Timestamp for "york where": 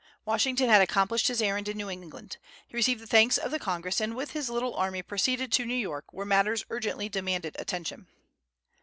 5.75-6.25